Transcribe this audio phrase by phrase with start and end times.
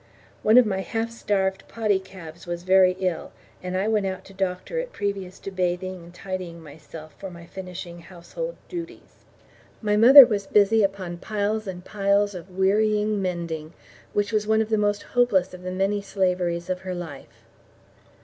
[0.41, 4.33] One of my half starved poddy calves was very ill, and I went out to
[4.33, 9.25] doctor it previous to bathing and tidying myself for my finishing household duties.
[9.79, 13.73] My mother was busy upon piles and piles of wearying mending,
[14.11, 17.45] which was one of the most hopeless of the many slaveries of her life.